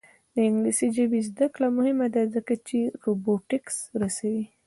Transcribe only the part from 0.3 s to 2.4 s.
د انګلیسي ژبې زده کړه مهمه ده